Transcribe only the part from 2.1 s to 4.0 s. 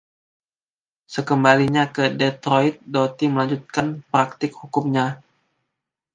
Detroit, Doty melanjutkan